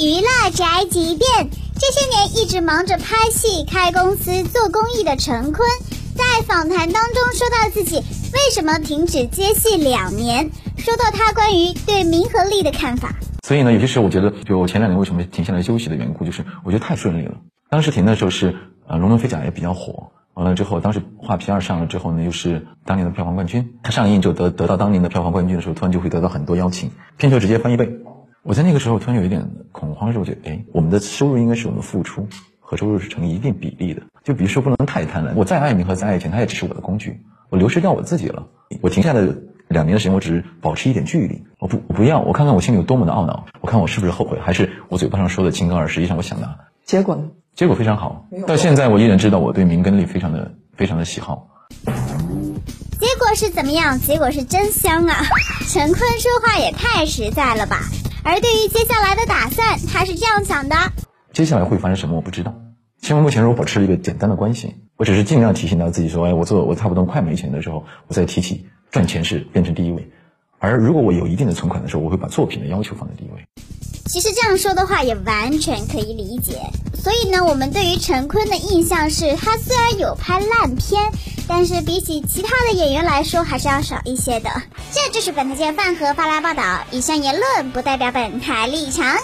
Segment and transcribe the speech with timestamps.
[0.00, 1.50] 娱乐宅急便。
[1.74, 5.68] 这些年一直忙着拍戏、开公司、做公益的陈坤，
[6.14, 13.14] 在访谈当中说到自己为什么停止接戏两年，说到他关于对名和利的看法。
[13.46, 17.34] 所以呢，有些时候我觉得，就我前两年为什么停下来休息的缘故，就是我觉得太顺利了。
[17.68, 23.74] 当时停的时候是呃《龙门飞甲》也比较火，完了之后，当时画皮二上了之后呢，又是当年的票房冠军。
[23.82, 27.98] 他上映就得得到当年的票房冠军的时候，突然就会得到很多邀请，片酬直接翻一倍。
[28.42, 29.50] 我在那个时候突然有一点
[30.00, 32.26] 恐慌，是我觉得，哎，我们的收入应该是我们付出
[32.58, 34.00] 和收入是成一定比例的。
[34.24, 37.20] 就比如说不能太贪婪，我再爱名和再爱钱，它也只是我的工具。
[37.50, 38.46] 我流失掉我自己了。
[38.80, 39.36] 我停下的
[39.68, 41.44] 两年的时间，我只是保持一点距离。
[41.58, 46.58] 我不我不要，我看看我心里有多么的懊恼，我看我是不是后悔，还是我嘴巴上说的清高，而实际上我想的。
[46.84, 47.24] 结果呢？
[47.54, 48.26] 结果非常好。
[48.46, 51.48] 到现在我依然知道我对名跟利非常的非常的喜好。
[51.84, 53.98] 结果是怎么样？
[53.98, 55.16] 结果是真香啊！
[55.68, 57.80] 陈坤说话也太实在了吧。
[58.22, 59.48] 而对于接下来的打
[60.00, 60.76] 算，他是这样想的：
[61.32, 62.54] 接下来会发生什么，我不知道。
[63.08, 70.10] 因为目前如果保持了一个简单的关系，我只是尽量提醒到自己说，哎，我做我差不多快没钱的时候，我再提起赚钱是变成第一位。
[70.58, 73.44] 而如果我有一定的存款的时候，我会把作品的要求放在第一位。
[74.06, 76.58] 其实这样说的话也完全可以理解。
[76.94, 81.00] 所以呢，我们对于陈坤的印象是他虽然有拍烂片，
[81.48, 84.50] 但是比起其他的演员来说，还是要少一些的。
[84.92, 89.16] 这就是本台饭盒发来报道，以上言论不代表本台立场。